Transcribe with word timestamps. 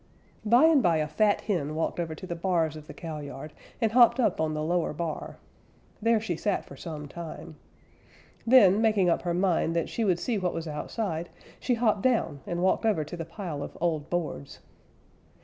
By 0.45 0.63
and 0.65 0.81
by 0.81 0.97
a 0.97 1.07
fat 1.07 1.41
hen 1.41 1.75
walked 1.75 1.99
over 1.99 2.15
to 2.15 2.25
the 2.25 2.35
bars 2.35 2.75
of 2.75 2.87
the 2.87 2.93
cowyard 2.95 3.53
and 3.79 3.91
hopped 3.91 4.19
up 4.19 4.41
on 4.41 4.55
the 4.55 4.63
lower 4.63 4.93
bar. 4.93 5.37
There 6.01 6.19
she 6.19 6.35
sat 6.35 6.65
for 6.65 6.75
some 6.75 7.07
time. 7.07 7.57
Then, 8.47 8.81
making 8.81 9.11
up 9.11 9.21
her 9.21 9.35
mind 9.35 9.75
that 9.75 9.89
she 9.89 10.03
would 10.03 10.17
see 10.17 10.39
what 10.39 10.55
was 10.55 10.67
outside, 10.67 11.29
she 11.59 11.75
hopped 11.75 12.01
down 12.01 12.39
and 12.47 12.63
walked 12.63 12.83
over 12.83 13.03
to 13.03 13.15
the 13.15 13.25
pile 13.25 13.61
of 13.61 13.77
old 13.79 14.09
boards. 14.09 14.57